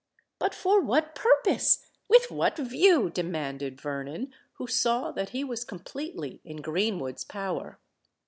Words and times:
"But 0.39 0.55
for 0.55 0.81
what 0.81 1.13
purpose? 1.13 1.85
with 2.09 2.31
what 2.31 2.57
view?" 2.57 3.11
demanded 3.11 3.79
Vernon, 3.79 4.33
who 4.53 4.65
saw 4.65 5.11
that 5.11 5.29
he 5.29 5.43
was 5.43 5.63
completely 5.63 6.41
in 6.43 6.57
Greenwood's 6.63 7.23
power. 7.23 7.77